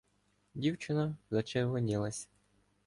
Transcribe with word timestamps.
Дівчина 0.55 1.15
зачервонілася. 1.31 2.27